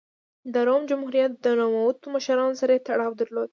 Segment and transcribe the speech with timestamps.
[0.53, 3.49] د روم جمهوریت د نوموتو مشرانو سره یې تړاو درلود